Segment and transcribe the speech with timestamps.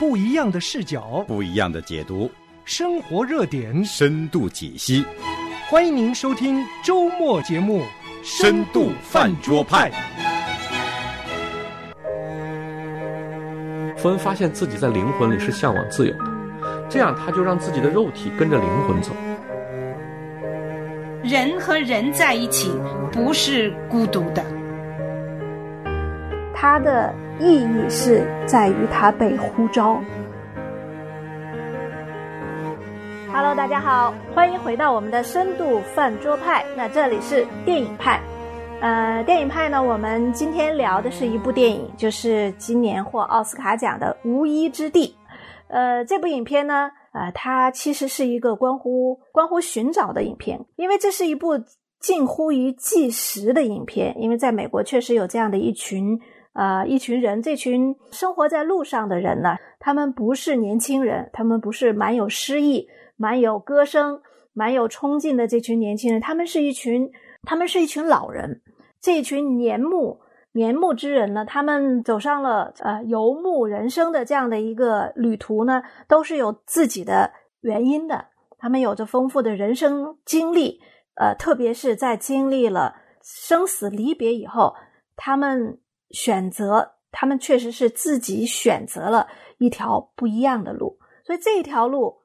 [0.00, 2.30] 不一样的视角，不一样的解读，
[2.64, 5.04] 生活热点，深度解析。
[5.68, 7.82] 欢迎您收听周末节目
[8.22, 9.90] 《深度饭桌派》。
[13.98, 16.24] 芬恩发现自己在灵魂里是向往自由的，
[16.88, 19.12] 这样他就让自己的肉体跟着灵魂走。
[21.22, 22.72] 人和人在一起
[23.12, 24.42] 不是孤独的，
[26.60, 29.98] 它的意义是在于它被呼召。
[33.32, 36.62] Hello，大家好，欢迎回到我们的深度饭桌派。
[36.76, 38.20] 那这里是电影派，
[38.82, 45.06] 呃，电影派呢，我们今天聊的是一部电影，就是今年获奥斯卡奖的《无依之地》。
[45.68, 51.52] 呃，这部影片呢，呃，它其实是一个关乎关乎寻找的影片，因为这是一部
[51.98, 54.14] 近乎于纪实的影片。
[54.20, 56.20] 因为在美国确实有这样的一群
[56.52, 62.88] 呃一群人，这群生活在路上的人呢，他们不是年轻人，他们不是蛮有诗意。
[63.22, 64.22] 蛮有歌声、
[64.54, 68.62] 蛮有冲劲的这群年轻人，他们是一群，他们是一群老人。
[68.98, 70.18] 这群年暮
[70.52, 78.24] 年暮之人呢，他们走上了呃游牧人生的这样的一个旅途呢，都是有自己的原因的。
[78.58, 80.80] 他们有着丰富的人生经历，
[81.16, 84.74] 呃，特别是在经历了生死离别以后，
[85.14, 85.78] 他们
[86.10, 89.26] 选择，他们确实是自己选择了
[89.58, 90.98] 一条不一样的路。
[91.24, 92.20] 所以这一条路。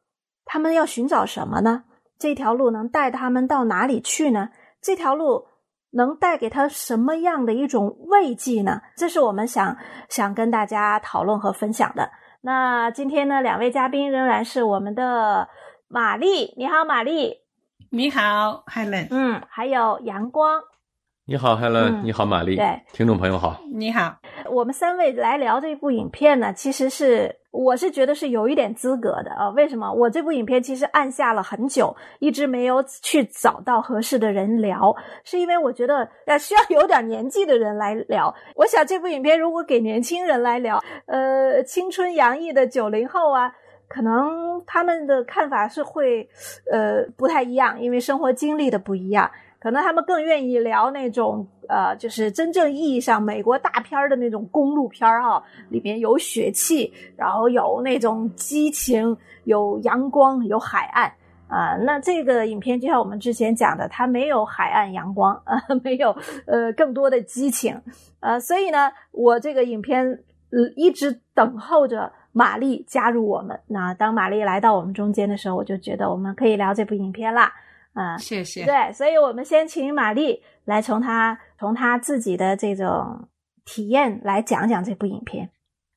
[0.47, 1.86] 他们要寻找什么呢？
[2.19, 4.50] 这条路能带他们到哪里去呢？
[4.80, 5.47] 这条路
[5.89, 8.80] 能带给他什么样的一种慰藉呢？
[8.95, 9.75] 这是我们想
[10.08, 12.11] 想跟大家讨论和分享的。
[12.42, 15.49] 那今天呢，两位嘉宾仍然是我们的
[15.88, 17.38] 玛丽，你好，玛丽，
[17.89, 20.61] 你好，Helen，嗯，还有阳光，
[21.28, 24.16] 你好，Helen，你好，玛丽，对，听众朋友好，你好，
[24.48, 27.36] 我们三位来聊这部影片呢，其实是。
[27.50, 29.90] 我是觉得是有一点资格的啊，为什么？
[29.90, 38.36] 我这部影片其实按下了很久，一直没有去找到合适的人聊，是因为我觉得要需要有点年纪的人来聊。
[38.55, 43.49] 我想这部影片如果给年轻人来聊，呃，青春洋溢的九零后啊，
[43.88, 46.28] 可能他们的看法是会，
[46.70, 49.32] 呃，不太一样，因为生活经历的不一样。
[49.65, 61.11] 可能他们更愿意聊那种呃，就是真正意义上美国大片的那种公路片儿哈，里面有血气，然后有那种激情，有阳光，有海岸
[61.48, 61.75] 啊。
[61.77, 66.15] 那这个影片就像我们之前讲的，它没有海岸阳光 啊，没有
[66.45, 67.75] 呃更多的激情
[68.20, 70.05] 呃，所以呢，我这个影片
[70.52, 73.59] 呃一直等候着玛丽加入我们。
[73.65, 77.52] 那当玛丽来到我们中间的时候，我就觉得我们可以聊这部影片啦。
[77.95, 78.64] 啊，谢谢。
[78.66, 83.28] 对，所以我们先请玛丽来从她从她自己的这种
[83.66, 85.50] 体验来讲讲这部影片。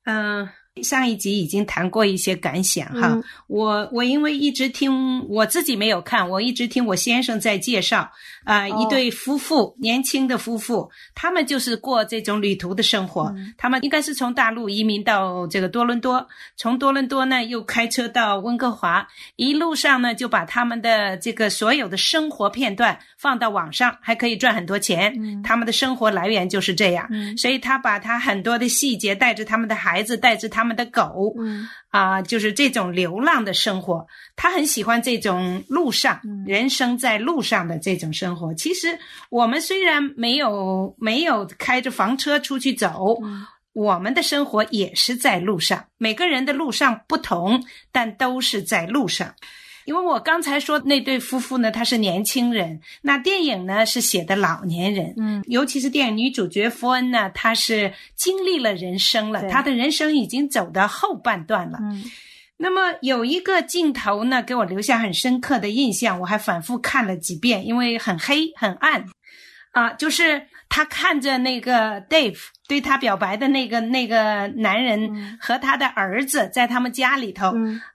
[0.05, 0.49] 嗯。
[0.83, 8.11] 上一集已经谈过一些感想哈，我我因为一直听我自己没有看，我一直听我先生在介绍
[8.45, 19.07] 啊，一对夫妇年轻的夫妇，他们就是过这种旅途的生活，他们应该是从大陆移民到这个多伦多，从多伦多呢又开车到温哥华，
[19.37, 30.68] 一路上呢就把他们的这个所有的生活片段放到网上，还可以赚很多钱，他们的生活来源就是这样，所以他把他很多的细节带着他们的孩子，带着他们。
[30.69, 31.35] 们的狗，
[31.89, 34.07] 啊，就是这种流浪的生活，
[34.37, 38.53] 他很喜欢这种路上人生在路上的这种生活。
[38.55, 38.99] 其实
[39.31, 43.19] 我们虽然没有没有开着房车出去走，
[43.73, 45.87] 我们的生活也是在路上。
[45.97, 49.35] 每个人的路上不同，但都是在路上。
[49.89, 62.05] 因为我刚才说那对夫妇呢，他是年轻人，那电影呢是写的老年人，嗯，尤其是电影女主角福恩呢，她是经历了人生了，她的人生已经走到后半段了，嗯，
[62.59, 69.07] 那么有一个镜头呢，给我留下很深刻的印象，我还反复看了几遍，因为很黑很暗，
[69.73, 72.39] 啊，就是他看着那个 Dave。
[72.69, 77.51] 对他表白的那个那个男人和他的儿子在他们家里头，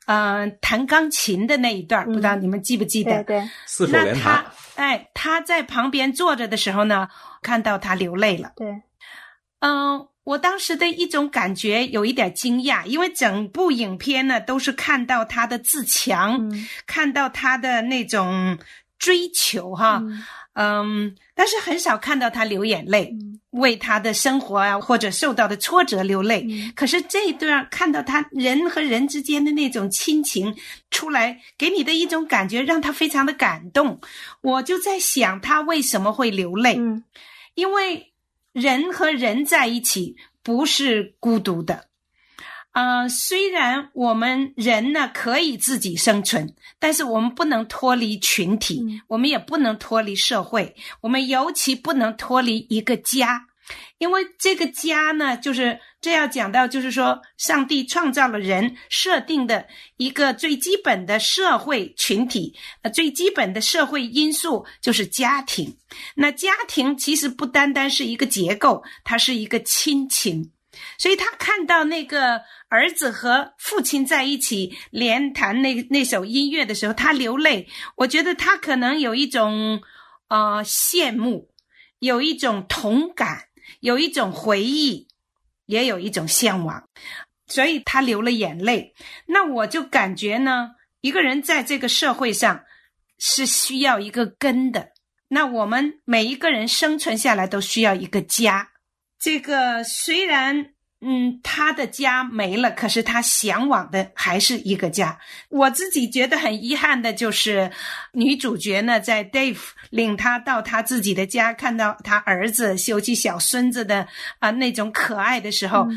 [0.08, 3.24] 嗯，弹钢琴的那一段，不知道你们记不记得？
[3.24, 4.44] 对，四手联弹。
[4.74, 7.08] 哎，他在旁边坐着的时候呢，
[7.44, 8.54] 看到他流泪了。
[8.56, 8.82] 对，
[9.60, 16.50] 嗯，我当时的一种感觉有一点惊讶，因为整部影片呢都是看到他的自强，
[16.88, 18.58] 看到他的那种
[18.98, 20.00] 追求，哈。
[20.02, 23.14] 嗯，但是很少看到他流眼泪，
[23.50, 26.48] 为他的生活啊或者受到的挫折流泪。
[26.76, 30.56] 可是这一段看到他人和人之间的那种亲情
[30.92, 34.00] 出来，给你的一种感觉，让他非常的感动。
[34.42, 36.80] 我就在想，他为什么会流泪？
[37.56, 38.12] 因为
[38.52, 41.88] 人和人在一起不是孤独的。
[42.74, 53.46] 啊，虽然我们人呢可以自己生存，但是我们不能脱离群体，我们也不能脱离社会，我们尤其不能脱离一个家，
[54.00, 59.68] 因为这个家呢，就是这要讲到，就是说，上帝创造了人，设定的
[59.98, 65.78] 一个最基本的社会群体，呃，最基本的社会因素就是家庭。
[66.16, 70.50] 那家庭其实不单单是一个结构，它是一个亲情。
[70.98, 72.42] 所以他看到那个
[72.74, 77.68] 儿子和父亲在一起连弹那那首音乐的时候，他流泪。
[77.98, 79.84] 我觉得他可能有一种
[80.28, 81.52] 呃羡慕，
[82.00, 83.50] 有一种同感，
[83.80, 85.08] 有一种回忆，
[85.68, 86.90] 也有一种向往，
[87.46, 88.96] 所以他流了眼泪。
[89.28, 90.72] 那我就感觉呢，
[91.02, 92.64] 一个人在这个社会上
[93.20, 94.94] 是需要一个根的。
[95.28, 98.72] 那我们每一个人生存下来都需要一个家。
[99.20, 100.74] 这个虽然，
[101.06, 105.20] 嗯，他的家没了，可是他向往的还是一个家。
[105.50, 107.70] 我自己觉得很遗憾的就是，
[108.14, 109.60] 女主角呢，在 Dave
[109.90, 114.08] 领他到他自己的家，看到他儿子修起小孙子的
[114.40, 115.88] 啊那种可爱的时候，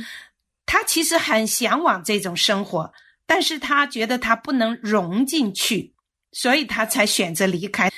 [0.66, 2.92] 他其实很向往这种生活，
[3.26, 5.94] 但是他觉得他不能融进去，
[6.32, 7.90] 所以他才选择离开。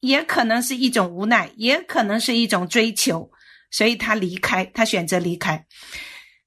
[0.00, 3.30] 也可能是一种无奈，也可能是一种追求。
[3.70, 5.66] 所以他离开，他选择离开，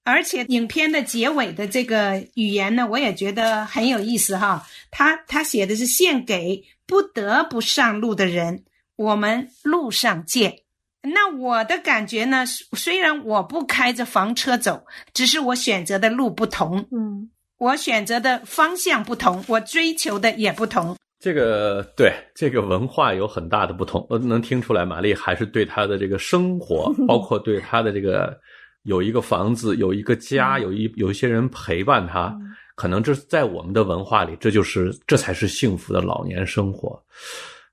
[0.08, 4.66] 而且影片的结尾的这个语言呢，我也觉得很有意思哈。
[4.90, 8.64] 他他写的是献给不得不上路的人，
[8.96, 10.60] 我们路上见。
[11.02, 20.96] 那我的感觉呢，虽然我不开着房车走，只是我选择的路不同，嗯，我选择的方向不同，我追求的也不同。
[21.20, 28.40] 这个对这个文化有很大的不同，我能听出来，玛丽还是对他的这个生活， 包括对他的这个
[28.88, 32.34] 有一个房子、有一个家、有一有一些人陪伴他，
[32.76, 36.98] 可能这在我们的文化里，这就是这才是幸福的老年生活。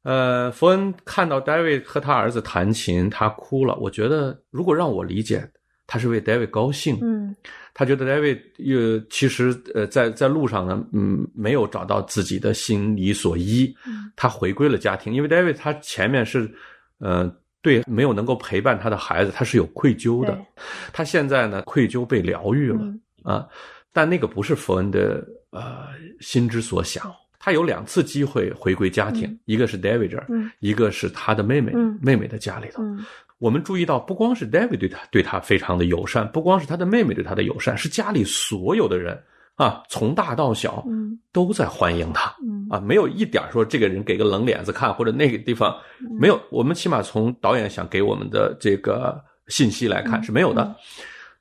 [0.02, 3.76] 呃，福恩看到 David 和他儿子弹琴，他哭了。
[3.76, 5.48] 我觉得，如果让我理解，
[5.86, 6.98] 他是为 David 高兴。
[7.00, 7.34] 嗯。
[7.76, 13.74] 他觉得 David 又其实呃在在路上呢，嗯，没有找到自己的心理所依，
[14.14, 16.48] 他回归了家庭，因为 David 他前面是，
[16.98, 17.28] 呃，
[17.64, 20.38] 对没有能够陪伴他的孩子，他是有愧疚的，
[20.92, 22.78] 他现在呢愧疚被疗愈了
[23.22, 23.48] 啊，
[23.90, 25.86] 但那个不是佛恩的呃
[26.20, 30.26] 心之所想，他有两次机会回归家庭，一个是 David 这儿，
[30.60, 31.72] 一个是他的妹妹
[32.02, 32.82] 妹妹的家里头。
[33.38, 39.18] 我们注意到，不光是 David 对他对他非常的友善，不光是他的妹妹对他的友善，是家里所有的人
[39.56, 40.84] 啊，从大到小，
[41.32, 42.34] 都在欢迎他，
[42.68, 45.76] 啊，没有一点说这个人给个冷脸子看，或者那个地方
[46.20, 46.40] 没有。
[46.50, 50.74] 我们起码从导演想给我们的这个信息来看是没有的。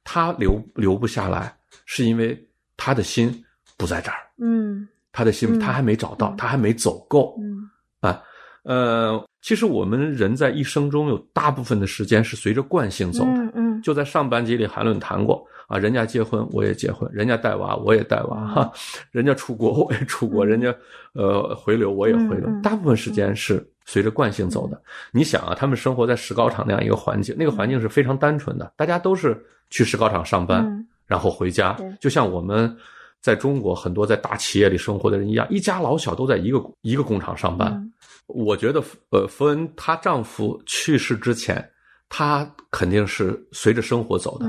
[0.04, 1.56] 他留留不下来，
[1.86, 2.38] 是因为
[2.78, 3.44] 他的心
[3.78, 7.70] 不在这儿，嗯，他的心他还没找到，他还没走够，嗯，
[8.10, 8.22] 啊，
[8.64, 9.24] 呃。
[9.42, 13.52] 其实我们人在一生中有大部分的时间是随着惯性走的。
[13.84, 18.72] 就在上半集里，韩论谈过啊，人家结婚我也结婚，人家带娃我也带娃哈，
[19.12, 20.74] 人家出国我也出国，人家
[21.14, 22.50] 呃回流我也回流。
[22.64, 24.82] 大部分时间是随着惯性走的。
[25.12, 29.40] 你想啊，他们生活在石膏厂那样一个环境，那个环境是非常单纯的，大家都是
[29.70, 32.76] 去石膏厂上班，然后回家，就像我们
[33.20, 37.92] 在中国很多在大企业里生活的人一样，一家老小都在一个一个工厂上班。
[38.28, 41.70] 我觉得，呃，福恩她丈夫去世之前，
[42.16, 44.46] 她肯定是随着生活走的。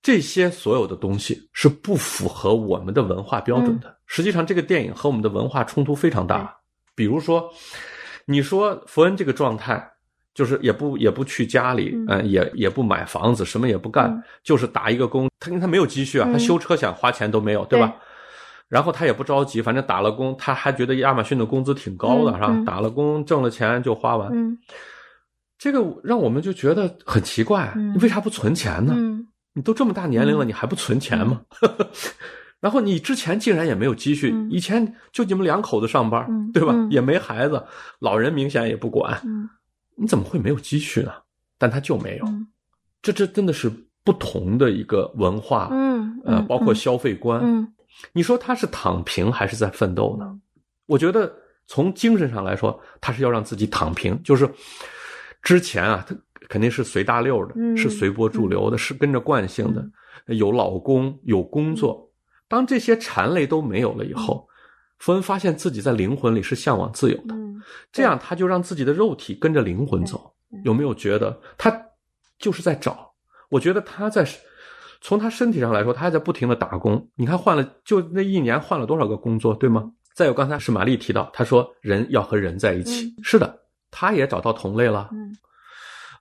[0.00, 3.92] 这些所有的东西是不符合我们的文化标准的。
[4.06, 6.56] 实际上，这个电影和我们的文化冲突非常大。
[6.94, 7.50] 比如说，
[8.24, 9.84] 你说弗恩这个状态，
[10.32, 15.28] 就是也不也不去家里，嗯，也也不买房子，什么也不干，就是打一个工。
[15.40, 17.92] 他因为他没有积蓄啊，他修车想花钱都没有，对吧？
[18.68, 22.62] 然后他也不着急，反正打了工，他还觉得亚马逊的工资挺高的，是吧？
[22.64, 24.30] 打了工挣了钱就花完，
[25.62, 28.96] 这个让我们就觉得很奇怪，你为啥不存钱呢？
[29.52, 31.40] 你都这么大年龄了，你还不存钱吗？
[32.58, 36.74] 然后你之前竟然也没有积蓄，以前就你们两口子上班，对吧？
[36.90, 37.64] 也没孩子，
[38.00, 39.22] 老人明显也不管，
[39.94, 41.12] 你怎么会没有积蓄呢？
[41.58, 42.26] 但他就没有，
[43.00, 43.70] 这这真的是
[44.02, 47.72] 不同的一个文化，嗯，呃，包括消费观，嗯。
[48.12, 50.36] 你说他是躺平还是在奋斗呢？
[50.86, 51.32] 我觉得
[51.68, 54.20] 从精神上来说，他是要让自己躺平。
[54.24, 54.48] 就是
[55.42, 56.14] 之前啊，他
[56.48, 59.84] 肯定是随大溜的，是随波逐流的，是跟着惯性的，
[60.34, 62.10] 有老公有工作。
[62.48, 64.48] 当这些缠累都没有了以后，
[64.98, 67.34] 福恩发现自己在灵魂里是向往自由的。
[67.90, 70.32] 这样他就让自己的肉体跟着灵魂走。
[70.64, 71.74] 有没有觉得他
[72.38, 73.12] 就是在找？
[73.48, 74.26] 我觉得他在。
[75.04, 77.08] 从他身体上来说，他还在不停的打工。
[77.16, 79.90] 你看换了就那一年换了多少个工作，对吗？
[80.14, 83.58] 再有刚才是玛丽提到，他说人要和人在一起，是的，
[83.92, 85.08] 他也找到同类了。
[85.12, 85.36] 嗯，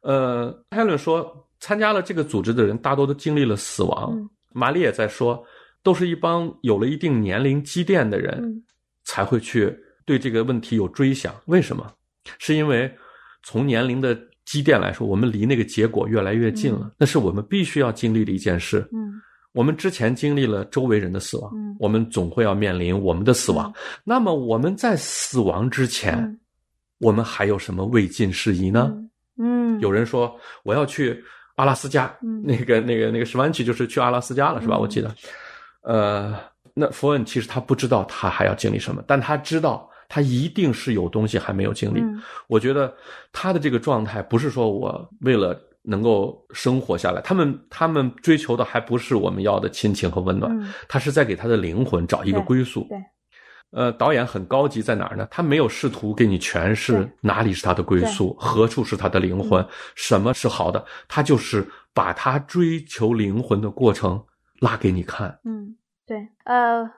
[0.03, 4.29] 呃，Helen 说参加了这个组织的人大多都经历了死亡。
[4.53, 5.43] 玛丽也在说，
[5.81, 8.63] 都是一帮有了一定年龄积淀的人
[9.05, 9.75] 才会去
[10.05, 11.33] 对这个问题有追想。
[11.45, 11.91] 为什么？
[12.37, 12.93] 是因为
[13.41, 16.91] 从年龄的积淀来说，我们离那个结果越来越近了。
[16.97, 18.87] 那是我们必须要经历的一件事。
[18.91, 19.21] 嗯。
[19.53, 23.73] 我们之前经历了周围人的死亡，我们总会要面临我们的死亡。
[24.05, 26.39] 那么我们在死亡之前，
[27.01, 28.93] 我们还有什么未尽事宜呢？
[29.37, 31.21] 嗯，有人说我要去
[31.55, 34.77] 阿拉斯加，那个那个那个史万奇就是去阿拉斯加了，是吧？
[34.77, 35.13] 我记得。
[35.81, 36.37] 呃，
[36.73, 42.01] 那佛恩其实他不知道他还要经历什么，但他知道他一定是有东西还没有经历。
[42.47, 42.93] 我觉得
[43.33, 45.59] 他的这个状态不是说我为了。
[45.83, 50.55] 能够生活下来，他们他们追求的还不是我们要的亲情和温暖，
[50.87, 52.85] 他是在给他的灵魂找一个归宿。
[52.87, 52.99] 对，
[53.71, 55.27] 呃，导演很高级在哪儿呢？
[55.31, 64.21] 他没有试图给你诠释哪里是他的归宿，何处是他的灵魂，什么是好的，他就是把他追求灵魂的过程
[64.59, 65.39] 拉给你看。
[65.45, 65.75] 嗯，
[66.05, 66.91] 对，呃，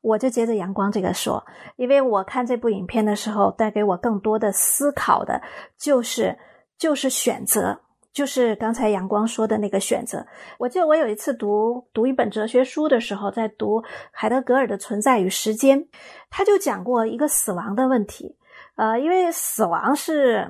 [0.00, 1.44] 我就接着阳光这个说，
[1.76, 5.42] 因为我看这部影片的时候，带给我更多的思考的
[5.78, 6.38] 就是
[6.78, 7.80] 就是选择。
[8.14, 10.24] 就是刚才阳光说的那个选择。
[10.56, 15.78] 我记得我有一次读读一本哲学书的时候，在读海德格尔的《存在与时间》，
[16.30, 18.36] 他就讲过一个死亡的问题。
[18.76, 20.48] 呃，因为死亡是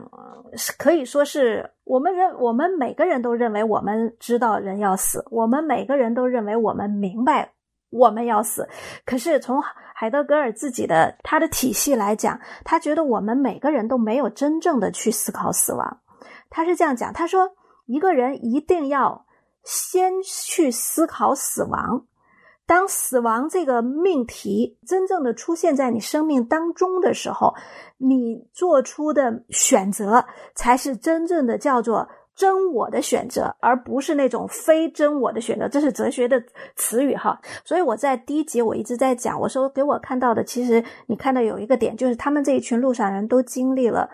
[0.56, 7.52] 是可以说是我们人，我们每个人都认为我们知道人要死，我们每个人都认为我们明白
[7.90, 8.68] 我们要死。
[9.04, 9.62] 可是从
[9.94, 16.00] 海德格尔自己的他的体系来讲，他觉得我们每个人都没有真正的去思考死亡。
[16.55, 17.51] 他是这样讲，他说
[17.87, 19.27] ：“一个人一定要
[19.65, 22.07] 先去思考死亡。
[22.65, 27.53] 当死亡这个命题真正的出现在你生命当中的时候，
[27.99, 35.69] 你做出的选择才是真正的叫做真我的选择，而不是那种非真我的选择。
[35.69, 36.41] 这是哲学的
[36.77, 37.37] 词语哈。
[37.65, 44.09] 所以我在第一集我一直在讲，我说给我看到的，其实你看到有一个点，就是他们这一群路上人都经历了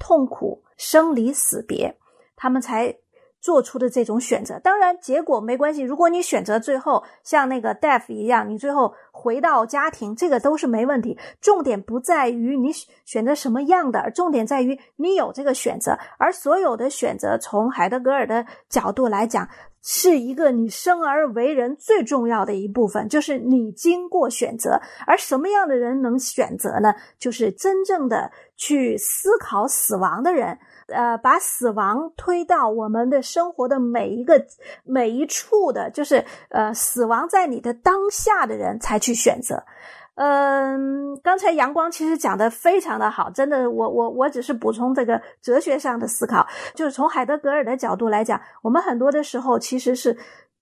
[0.00, 1.94] 痛苦。”生离死别，
[2.34, 2.96] 他们才
[3.38, 4.58] 做出的这种选择。
[4.60, 5.82] 当然，结果没关系。
[5.82, 11.18] 如果你选择最后像那个 Death 一样，你最后回到家庭，这个都是没问题。
[11.38, 12.70] 重点不在于你
[13.04, 15.98] 选择什么样的，重点在于你有这个选择。
[16.18, 19.46] 而所有的选择，从海德格尔的角度来讲。
[19.82, 24.80] 是一个你生而为人最重要的一部分，就是你经过选择。
[25.06, 26.94] 而什么样的人能选择呢？
[27.18, 30.58] 就是真正的去思考死亡的人，
[30.88, 34.44] 呃，把死亡推到我们的生活的每一个
[34.84, 39.64] 每一处的，就是呃，死亡在你的当下的人才去选择。
[40.22, 50.14] 嗯，刚才阳光其实讲的非常的好，真的，我我我只是补充这个哲学上的思考，就是从海德格尔的角度来讲，我们很多的时候其实是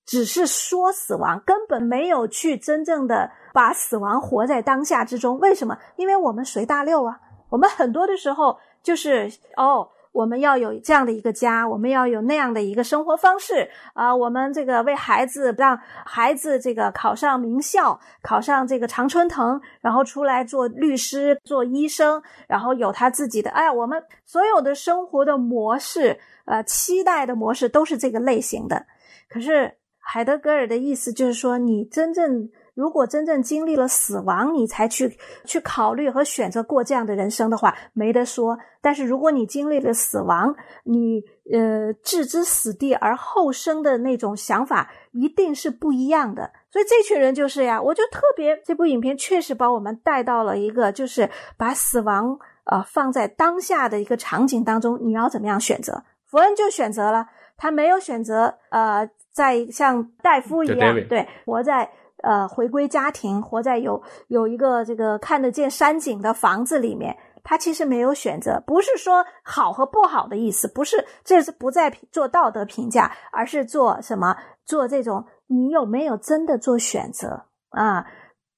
[0.07, 5.37] 只是说死亡，根本没有去真正的把死亡活在当下之中。
[5.41, 5.77] 为什么？
[5.97, 7.19] 因为我们随大溜啊，
[7.51, 9.89] 我们很多的时候就是哦。
[10.19, 14.13] 我们要有这样的一个家，我们要有那样的一个生活方式啊！
[14.13, 23.49] 我们这个为孩子让孩子这个考上名校，考上这个常春藤，然后出来做律师、做医生，然后有他自己的。
[23.51, 28.87] 哎呀，我们所有的生活的模式，呃，期待的模式都是这个类型的。
[29.29, 32.51] 可是海德格尔的意思就是说，你真正。
[32.79, 38.57] 如果真正经历了死亡，你才去去考虑和选择过这样的人生的话，没得说。
[38.81, 40.55] 但是如果你经历了死亡，
[40.85, 41.21] 你
[41.53, 46.53] 呃置之死地而后生的那种想法，一定是不一样的。
[46.71, 56.05] 所以这群人就是呀，我就特别这部影片确实把我们带到了一个，就是把死亡呃放在当下的一个场景当中，你要怎么样选择？
[56.25, 61.91] 福恩就选择了，他没有选择呃，在像戴夫一样对活在。
[62.23, 74.37] 呃，回归家庭，活在有有一个这个看得见山景的房子里面，他其实没有选择，不是说好和不好的意思，不是，这是不在做道德评价，而是做什么？
[74.65, 78.05] 做这种你有没有真的做选择啊？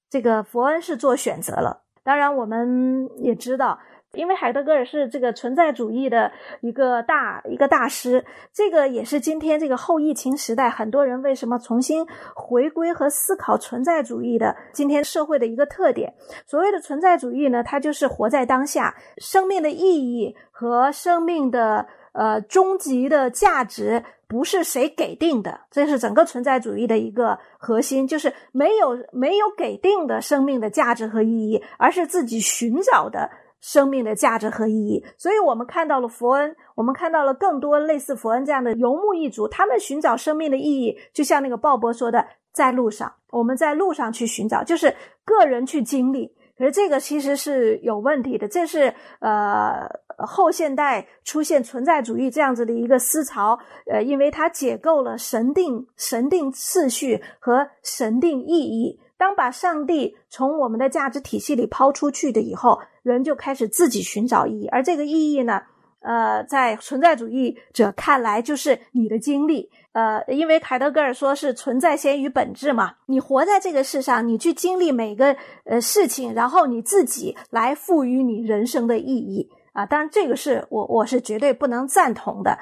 [0.08, 3.78] 这个佛恩是做选择了，当然我们也知道。
[4.14, 16.12] 因为海德格尔是这个存在主义的一个大一个大师，这个也是今天这个后疫情时代很多人为什么重新回归和思考存在主义的今天社会的一个特点。
[16.46, 33.28] 所谓的存在主义呢，它就是活在当下，生命的意义和生命的呃终极的价值不是谁给定的，这是整个存在主义的一个核心，就是没有没有给定的生命的价值和意义，而是自己寻找的
[33.60, 35.04] 生命的价值和意义。
[35.16, 46.34] 所以我们看到了佛恩，我们看到了更多类似佛恩这样的游牧一族，他们寻找生命的意义，就像那个鲍勃说的，在路上，我们在路上去寻找，就是个人去经历。
[46.58, 49.88] 可是这个其实是有问题的，这是呃
[50.18, 53.58] 后现代出现存在主义这样子的一个思潮，
[53.90, 59.00] 呃，因为它解构了神定神定次序和神定意义。
[59.20, 65.60] 当把上帝从我们的价值体系里抛出去的以后，人就开始自己寻找意义，而这个意义呢，
[66.00, 69.68] 呃，在存在主义者看来就是你的经历。
[69.92, 79.84] 呃，因为凯德格尔说是存在先于本质嘛，你活在这个世上，你去经历每个呃事情，然后你自己来赋予你人生的意义啊。
[79.84, 82.58] 当然，这个是我我是绝对不能赞同的。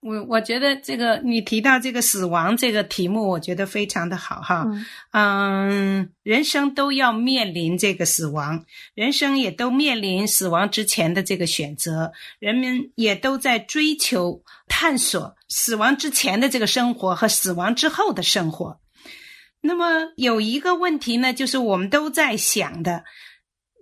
[0.00, 4.66] 我我觉得这个你提到这个死亡这个题目，我觉得非常的好哈。
[5.12, 8.64] 嗯，人生都要面临这个死亡，
[8.94, 18.80] 人生也都面临死亡之前的这个选择，人们也都在追求探索死亡之前的这个生活和死亡之后的生活。
[19.60, 23.04] 那么有一个问题呢，就是我们都在想的，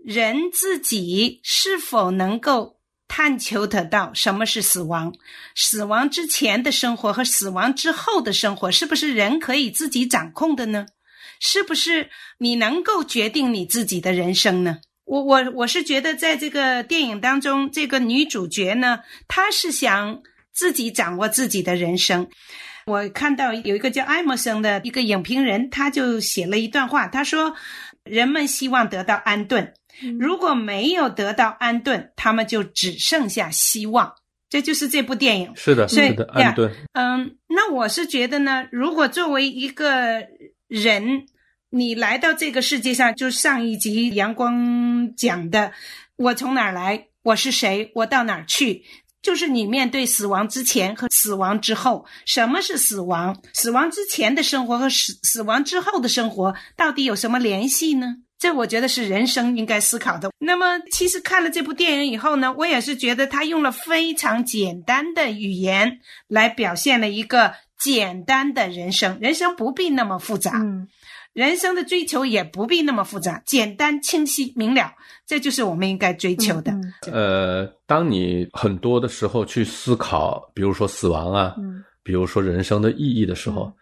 [0.04, 2.77] 人自己是否能够。
[3.08, 5.12] 探求得到什么是死亡，
[5.56, 10.86] 死亡之前的生活和死亡之后的生活，是不是人可以自己掌控的呢？
[11.40, 14.78] 是不是你能够决定你自己的人生呢？
[15.04, 20.20] 我我我是觉得，在这个电影当中，这个女主角呢，她是想
[20.52, 22.28] 自己掌握自己的人生。
[22.86, 27.54] 我看到有一个叫艾默生的一个影评人，他就写了一段话，他说
[28.02, 29.74] ：“人们希望得到安顿。”
[30.18, 34.14] 如果没有得到安顿，他们就只剩下希望。
[34.50, 35.52] 这就是这部电影。
[35.56, 36.72] 是的，是的，安顿。
[36.94, 40.26] 嗯，那我是觉得呢，如果作为一个
[40.68, 41.26] 人，
[41.70, 45.72] 你来到这个世界上，就上一集阳光讲的，
[46.16, 48.84] 我从哪儿来，我是谁，我到哪儿去，
[49.20, 53.38] 就是你面对死亡之前和死亡之后，什么是死亡？
[53.52, 58.14] 死亡之前的生活和死死亡之后的生活到底有什么联系呢？
[58.38, 60.30] 这我觉得是人生应该思考的。
[60.38, 65.98] 那么，其实看了这部电影以后呢，我也是觉得他用了非常简单的语言
[66.28, 69.18] 来表现了一个简单的人生。
[69.20, 70.86] 人生不必那么复杂，嗯，
[71.32, 74.92] 人生的追求也不必那么复杂，简单、清晰、明了，
[75.26, 76.72] 这就是我们应该追求的。
[77.10, 83.72] 呃，当你很多的时候去思考，比如说死亡啊，嗯，比如说人生的意义的时候。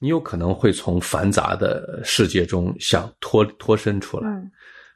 [0.00, 4.30] 你有可能会从繁杂的世界中想脱脱身出来，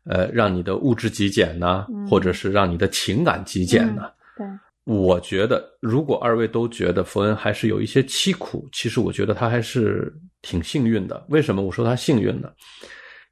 [0.05, 4.11] 呃，让你的物质极简呢，或者是让你的情感极简呢？
[4.37, 4.47] 对，
[4.85, 11.27] 我觉得，如果二位都觉得佛恩还是有一些凄苦，其实我觉得他还是挺幸运的。
[11.29, 12.51] 为什么我说他幸运呢？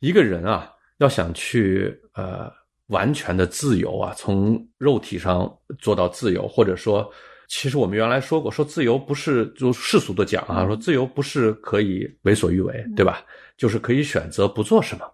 [0.01, 2.51] 一个人啊，要想去呃
[2.89, 7.09] 完全的自由啊，从肉体上做到自由，或者说。
[7.51, 13.25] 其实我们原来说过，说自由不是就世俗的讲啊，说自由不是可以为所欲为，对吧？
[13.59, 15.05] 就是可以选择不做什么。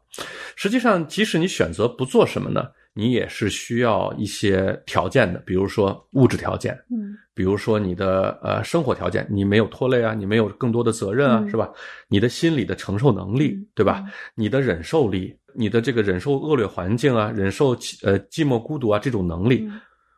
[0.55, 11.71] 实际上，即使你选择不做什么呢，你也是需要一些条件的，比如说物质条件，嗯，比如说你的呃生活条件，你没有拖累啊，你没有更多的责任啊，是吧？
[12.07, 14.05] 你的心理的承受能力，对吧？
[14.35, 17.71] 你的忍受力，你的这个忍受恶劣环境啊，忍受
[18.03, 19.67] 呃寂寞孤独啊这种能力。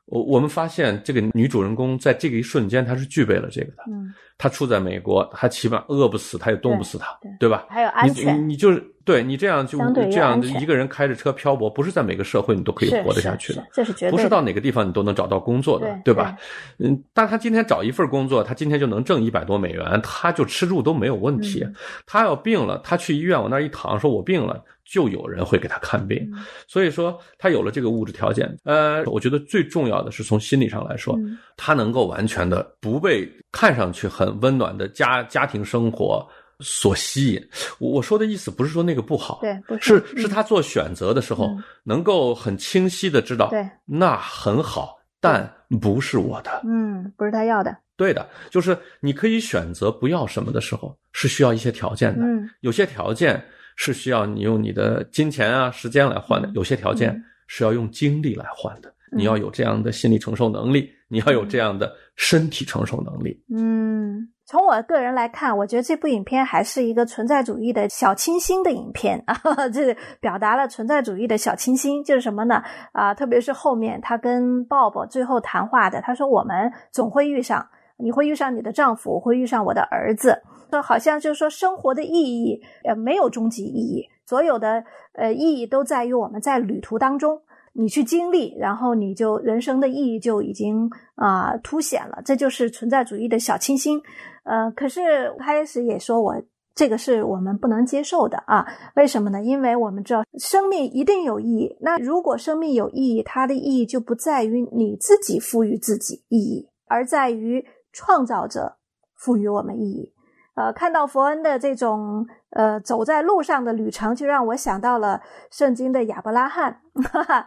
[0.08, 3.84] 我我们发现，这个女主人公在这个一瞬间，她是具备了这个的。
[3.90, 7.06] 嗯，她处在美国，她起码饿不死，她也冻不死，她，
[7.38, 7.66] 对吧？
[7.68, 16.36] 还有安全，你你就是对你这样就这样一个人开着车漂泊，不是在每个社会你都可以活得下去的，这是绝对，不是到哪个地方你都能找到工作的，对吧？
[16.76, 21.66] 嗯，但他今天找一份工作，他今天就能挣一百多美元，他就吃住都没有问题。
[22.04, 24.62] 他要病了，他去医院往那一躺，说我病了。
[24.90, 26.26] 就有人会给他看病，
[26.66, 28.50] 所以说他有了这个物质条件。
[28.64, 31.14] 呃，我觉得最重要的是从心理上来说，
[31.58, 36.26] 他能够完全的不被看上去很温暖的家家庭生活
[36.60, 37.48] 所吸引。
[37.78, 41.50] 我我说的意思不是说那个不好，对，不是是他做选择的时候
[41.84, 47.76] 能够很清晰的知道，对，那很好，但不是我的，嗯，不是他要的。
[47.96, 53.42] 对的，就是你可以选择不要什么的时候，是需要一些条件的，嗯，有些条件。
[53.80, 57.16] 是需要你用你的金钱啊、时间来换的，有些条件
[57.46, 58.92] 是要用精力来换的。
[59.12, 63.40] 你要有这样的心理承受能力，你要有这样的身体承受能力。
[63.56, 69.36] 嗯，从我个人来看，我觉得这部影片还是一个存在主义的小清新的影片啊，
[69.68, 72.62] 这表达了存在主义的小清新，就是什么呢？
[72.92, 77.68] 啊，特别是后面他跟鲍勃最后谈话的，他说：“我们总会遇上。”
[78.00, 80.40] 你会遇上你的丈夫，会遇上我的儿子，
[80.72, 84.84] 就好像就是说生活的意义呃没有终极意义，所有的
[85.14, 94.00] 呃意义都在于我们在旅途当中你去经历，然后你就人生的意义就已经啊、凸显了，这就是存在主义的小清新。
[94.48, 96.34] 呃，可是开始也说我。
[96.74, 98.64] 这个是我们不能接受的啊？
[98.94, 99.42] 为什么呢？
[99.42, 101.76] 因为我们知道生命一定有意义。
[101.80, 108.76] 那如果生命有意义，它的意义就不在于你自己赋予自己意义，而在于创造者
[109.16, 110.12] 赋予我们意义。
[110.58, 116.80] 呃，看到佛恩的这种呃走在路上的旅程，就让我想到了圣经的亚伯拉罕。
[117.12, 117.46] 哈哈，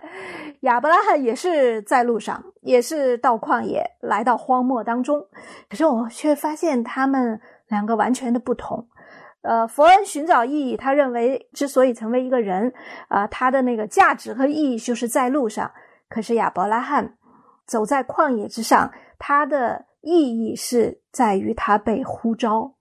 [0.62, 5.28] 亚伯拉罕也是在路上，也是到旷野，来到荒漠当中。
[5.69, 8.88] 可是我却发现他们两个完全的不同。
[9.41, 12.74] 呃，佛恩寻找意义，他认为之所以成为一个人，
[13.10, 15.69] 啊、他的那个价值和意义就是在路上。
[16.08, 17.17] 可是亚伯拉罕
[17.65, 22.71] 走在旷野之上，他的意义是在于他被呼召，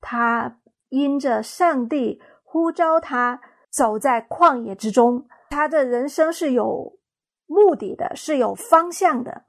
[0.00, 0.58] 他
[0.88, 6.98] 因着上帝呼召他走在旷野之中，他的人生是有
[7.46, 9.44] 目的的，是有方向的，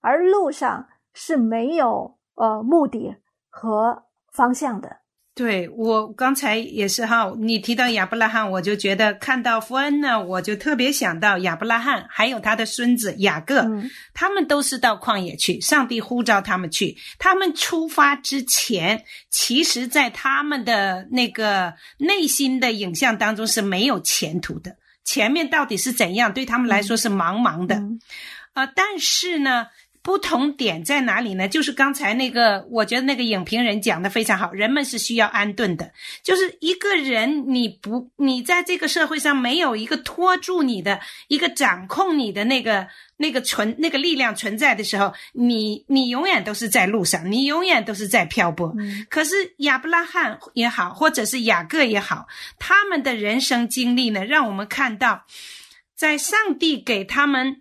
[0.00, 3.16] 而路上是没有呃目的
[3.48, 5.01] 和方向的。
[5.34, 16.94] 对我刚才也是哈，你提到亚伯拉罕，我就觉得看到福恩呢，我就特别想到亚伯拉罕，还有他的孙子雅各，嗯他们都是到旷野去，上帝呼召他们去。
[17.18, 27.76] 他们出发之前，其实在他们的那个内心的影像当中是没有前途的，前面到底是怎样，对他们来说是茫茫的。
[27.76, 27.98] 嗯
[28.54, 29.68] 呃，但是呢，
[30.02, 31.46] 不同点在哪里呢？
[31.46, 35.92] 就是刚才那个，我觉得那个影评人讲的非常好，人们是需要安顿的。
[36.24, 48.74] 就是一个人，你不，你在这个社会上没有一个拖住你的、一个掌控你的那个、那个存、那个力量存在的时候，你你永远都是在路上，你永远都是在漂泊。
[48.76, 52.26] 嗯可是亚伯拉罕也好，或者是雅各也好，
[52.58, 55.24] 他们的人生经历呢，让我们看到，
[55.94, 57.58] 在上帝给他们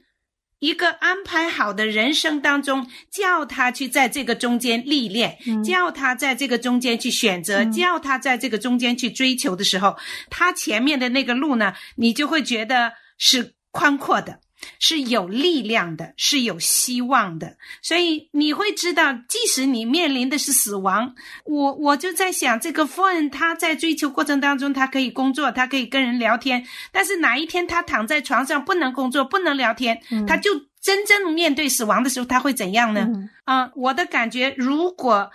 [0.62, 9.98] 一个安排好的人生当中，叫他去在这个中间历练，嗯叫他在这个中间去选择，嗯叫他在这个中间去追求的时候，
[10.30, 14.40] 他前面的那个路呢，你就会觉得是宽阔的。
[14.80, 21.14] 是有力量的，是有希望的，所以你会知道，即使你面临的是死亡，
[21.46, 33.08] 我我就在想，这个夫人她在追求过程当中，她可以工作，她可以跟人聊天，但是哪一天她躺在床上不能工作，不能聊天，嗯她就真正面对死亡的时候，她会怎样呢？
[33.14, 35.30] 嗯啊、我的感觉，如果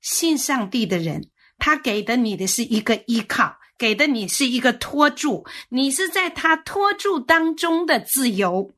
[0.00, 8.72] 信上帝的人，他给的你的是一个依靠，给的你是一个托住，你是在他托住当中的自由，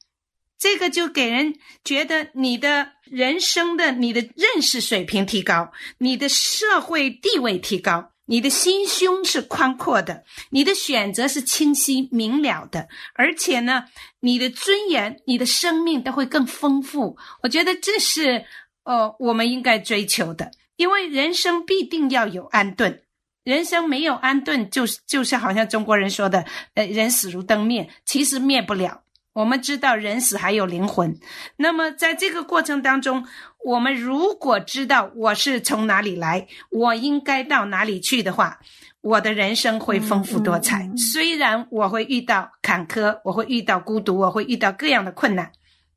[0.59, 8.13] 这个就给人觉得你的人生的你的认识水平提高，你的社会地位提高。
[8.25, 13.85] 你的心胸是宽阔的，你的选择是清晰明了的，而且呢，
[14.21, 17.19] 你的尊严、你的生命都会更丰富。
[17.43, 18.47] 我觉得这是
[18.85, 23.03] 呃我们应该追求的，因为人生必定要有安顿。
[23.45, 29.03] 人生没有安顿，就是就是好像中国人说的，呃，人死如灯灭，其实灭不了。
[29.35, 31.19] 我们知道人死还有灵魂，
[31.57, 33.27] 那么在这个过程当中，
[33.65, 38.61] 我们如果知道我是从哪里来，我应该到哪里去的话，
[39.01, 40.85] 我的人生会丰富多彩。
[40.85, 45.51] 嗯嗯嗯虽然我会遇到坎坷，我会遇到孤独，我会遇到各样的困难，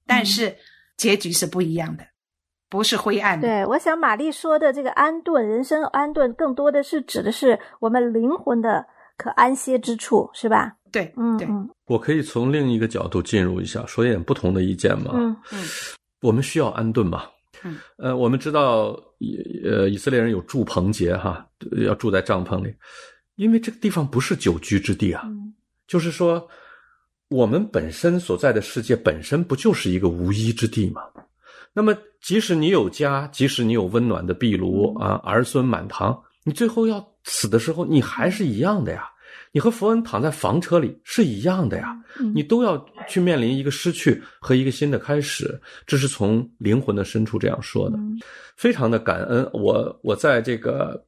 [0.08, 0.58] 但是
[0.98, 2.08] 结局是不一样的，
[2.70, 3.48] 不是灰暗的。
[3.48, 8.86] 对，我想玛丽说的这个安顿，人生安顿，更多的是指的是我们灵魂的
[9.18, 10.76] 可安歇之处，是吧？
[10.92, 11.48] 对，对，嗯对
[11.88, 15.12] 我可以从另一个角度进入一下，说一点不同的意见吗？
[15.14, 15.60] 嗯嗯
[16.22, 17.24] 我们需要安顿嘛。
[17.64, 21.46] 嗯，呃，我们知道，以呃，以色列人有住棚节哈，
[21.86, 22.74] 要住在帐篷里，
[23.36, 25.24] 因为这个地方不是久居之地啊。
[25.26, 25.54] 嗯
[25.88, 26.46] 就是说，
[27.30, 31.02] 我们本身所在的世界本身不就是一个无依之地吗？
[31.78, 39.08] 那么，即使你有家，即使你有温暖的壁炉嗯啊，儿孙满堂，你最后要死的时候，你还是一样的呀。
[39.52, 41.96] 你和佛恩躺在房车里是一样的呀。
[42.20, 48.18] 嗯你都要去面临一个失去和一个新的开始，这是从灵魂的深处这样说的，嗯
[48.56, 49.48] 非常的感恩。
[49.54, 51.00] 我我在这个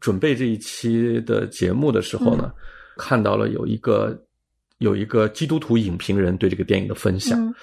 [0.00, 2.50] 准备这一期的节目的时候呢，
[2.96, 4.20] 看到了有一个
[4.78, 7.54] 有一个基督徒影评人对这个电影的分享，嗯。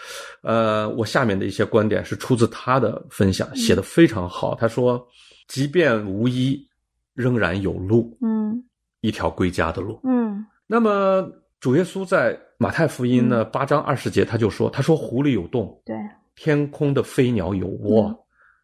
[0.41, 4.55] 呃，我下面的一些观点是出自他的分享，写的非常好。
[4.55, 5.05] 他说，
[5.47, 6.67] 即便无依，
[7.13, 8.63] 仍然有路，嗯。
[9.01, 9.99] 一条归家的路。
[10.03, 10.45] 嗯。
[10.65, 15.95] 那么主耶稣在马太福音呢八章二十节他就说：“他说湖里有洞，对，
[16.35, 18.17] 天空的飞鸟有窝，嗯。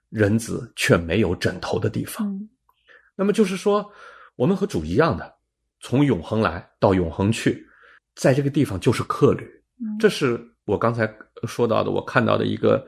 [0.10, 2.28] 人子却没有枕头的地方。
[2.28, 2.50] 嗯。
[3.16, 3.86] 那么就是说，
[4.36, 5.36] 我们和主一样的，
[5.82, 7.68] 从永恒来到永恒去，
[8.20, 9.46] 在这个地方就是客旅。
[9.82, 11.10] 嗯这是我刚才
[11.48, 12.86] 说到的，我看到的一个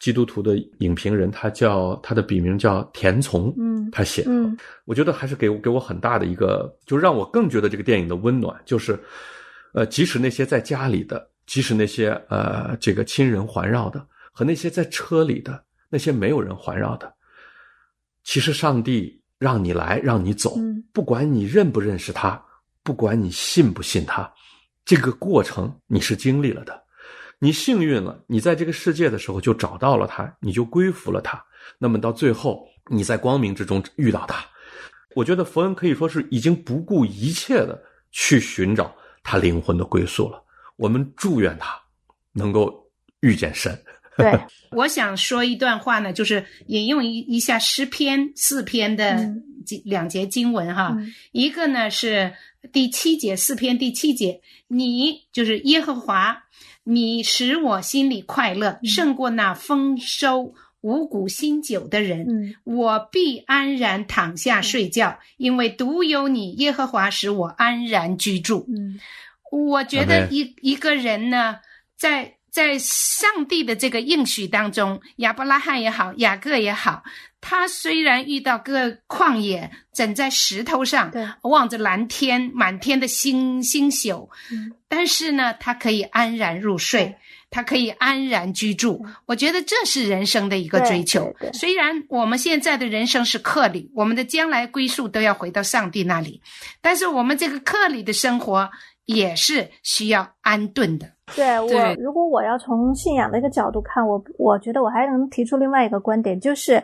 [0.00, 8.98] 基督徒的影评人，他叫他的笔名叫田从，嗯他写的，嗯我觉得还是给我给我很大的一个，就让我更觉得这个电影的温暖，就是，
[9.74, 17.12] 呃，即使那些在家里的，即使那些呃这个亲人环绕的，和那些在车里的那些没有人环绕的，
[18.22, 22.42] 其实上帝让你来，让你走，嗯不管你认不认识他，
[22.82, 24.32] 不管你信不信他，
[24.84, 26.82] 这个过程你是经历了的。
[27.40, 31.42] 你幸运了，你在这个世界的时候就找到了他，你就归服了他。
[31.78, 34.44] 那么到最后，你在光明之中遇到他，
[35.14, 40.42] 我觉得佛恩可以说是已经不顾一切的去寻找他灵魂的归宿了。
[40.76, 41.78] 我们祝愿他
[42.32, 42.72] 能够
[43.20, 43.78] 遇见神。
[44.16, 44.32] 对，
[44.70, 49.42] 我想说一段话呢，就是引用一一下诗篇四篇的嗯
[49.84, 50.94] 两节经文哈。
[50.96, 52.32] 嗯一个呢是
[52.72, 56.44] 第七节，四篇第七节，你就是耶和华，
[56.84, 62.26] 你使我心里快乐，嗯胜过那丰收五谷新酒的人。
[62.28, 68.66] 嗯我必安然躺下睡觉，因为独有你，耶和华使我安然居住。
[68.68, 68.98] 嗯
[69.52, 71.58] 我觉得一一个人呢，
[71.96, 77.04] 在在上帝的这个应许当中，亚伯拉罕也好，雅各也好，
[77.46, 84.72] 他虽然遇到个旷野，枕在石头上，望着蓝天，满天的星星宿，嗯。
[84.88, 87.14] 但是呢，他可以安然入睡，
[87.50, 89.04] 他可以安然居住。
[89.26, 91.34] 我觉得这是人生的一个追求。
[91.52, 96.40] 虽然我们现在的人生是客旅，我们的将来归宿都要回到上帝那里，
[96.80, 98.70] 但是我们这个客旅的生活
[99.04, 101.12] 也是需要安顿的。
[101.36, 106.82] 对我，如果我要从信仰的一个角度看，我我觉得我还能提出另外一个观点，就是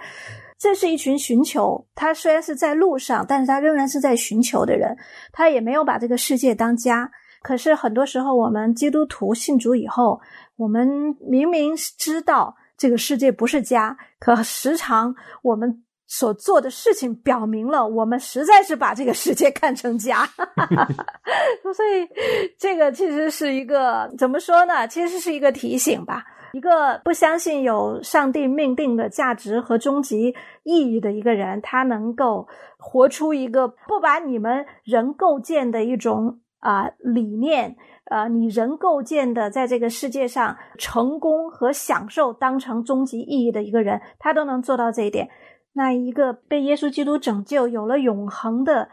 [0.61, 4.95] 这是一群寻求，他虽然是在路上，但是他仍然是在寻求的人，
[5.33, 7.11] 他也没有把这个世界当家。
[7.41, 10.21] 可是很多时候，我们基督徒信主以后，
[10.57, 20.29] 我们明明知道这个世界不是家，可时常我们所做的事情表明了，我们实在是把这个世界看成家。
[21.75, 22.07] 所以，
[22.59, 24.87] 这个其实是一个怎么说呢？
[24.87, 26.23] 其实是一个提醒吧。
[26.53, 45.29] 一个不相信有上帝命定的价值和终极意义的一个人，他能够活出一个不把你们人构建的一种啊、理念，呃，你人构建的在这个世界上成功和享受当成终极意义的一个人，他都能做到这一点。
[45.73, 48.89] 那一个被耶稣基督拯救、有了永恒的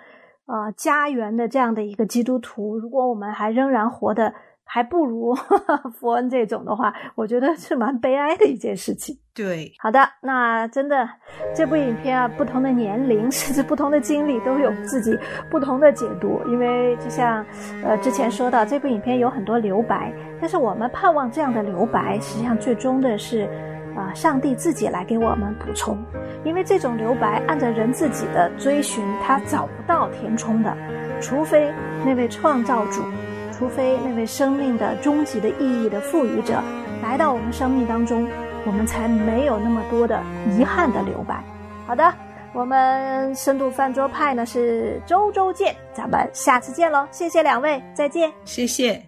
[0.46, 4.34] 呃家园的这样的一个基督徒，如果我们还仍然活得
[4.68, 5.34] 还不如
[6.00, 9.18] 佛恩这种的话，我觉得是蛮悲哀的一件事情。
[9.34, 11.08] 对，好的，那真的
[11.56, 15.18] 这部影片啊，不同的年龄 甚至不同的经历都有自己
[15.50, 16.42] 不同的解读。
[16.48, 17.46] 因为就像
[17.84, 23.48] 呃之前说到，这部影片有很多留白，但是我们盼望这样的留白，实际上最终的是
[23.96, 25.98] 啊、上帝自己来给我们补充。
[26.44, 30.76] 因为这种留白按照人自己的追寻，他找不到填充的，
[31.20, 31.74] 除非
[32.06, 33.02] 那位创造主，
[33.58, 36.62] 除非那位生命的终极的意义的赋予者
[37.02, 38.28] 来到我们生命当中。
[38.66, 40.22] 我们才没有那么多的
[40.58, 41.42] 遗憾的留白。
[41.86, 42.14] 好的，
[42.52, 47.08] 我们深度饭桌派呢是周周见，咱们下次见喽！
[47.10, 48.30] 谢谢两位，再见。
[48.44, 49.02] 谢谢。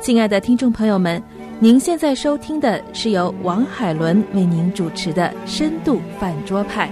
[0.00, 1.22] 亲爱的听众朋友们，
[1.60, 6.88] 您现在收听的是由王海伦为您主持的《深度饭桌派》。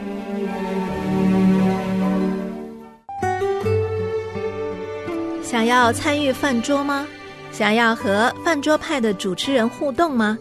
[5.65, 7.07] 想要参与饭桌吗？
[7.51, 10.37] 想要和饭桌派的主持人互动吗？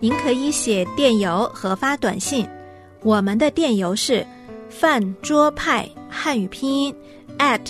[0.00, 2.46] 您可以写电邮和发短信，
[3.00, 4.26] 我们的电邮是
[4.68, 6.94] 饭桌派汉语拼音
[7.38, 7.62] at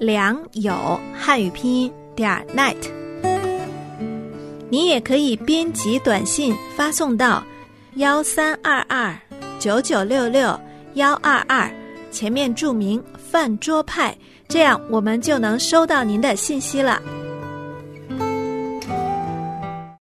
[0.00, 2.74] 良友汉语拼音点 net。
[4.68, 7.40] 你也可以编辑短信发送到
[7.94, 9.16] 幺三二二
[9.60, 10.58] 九九六六
[10.94, 11.70] 幺二二，
[12.10, 14.12] 前面注明饭桌派，
[14.54, 17.02] 这样我们就能收到您的信息了。